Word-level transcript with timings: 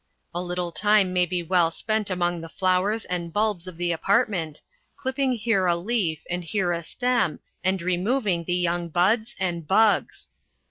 A 0.33 0.41
little 0.41 0.71
time 0.71 1.13
may 1.13 1.27
be 1.27 1.43
well 1.43 1.69
spent 1.69 2.09
among 2.09 2.41
the 2.41 2.49
flowers 2.49 3.05
and 3.05 3.31
bulbs 3.31 3.67
of 3.67 3.77
the 3.77 3.91
apartment, 3.91 4.63
clipping 4.97 5.33
here 5.33 5.67
a 5.67 5.75
leaf 5.75 6.23
and 6.27 6.43
here 6.43 6.71
a 6.73 6.81
stem, 6.81 7.39
and 7.63 7.83
removing 7.83 8.45
the 8.45 8.55
young 8.55 8.89
buds 8.89 9.35
and 9.39 9.67
bugs. 9.67 10.27